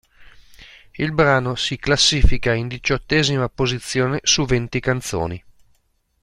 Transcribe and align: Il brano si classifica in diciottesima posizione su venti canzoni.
Il 0.97 1.11
brano 1.11 1.53
si 1.53 1.77
classifica 1.77 2.55
in 2.55 2.67
diciottesima 2.67 3.47
posizione 3.49 4.19
su 4.23 4.45
venti 4.47 4.79
canzoni. 4.79 5.43